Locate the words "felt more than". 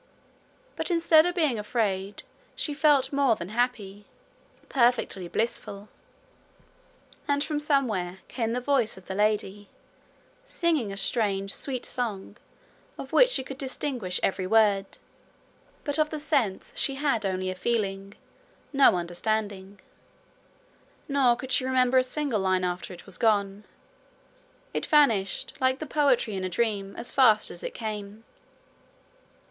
2.73-3.49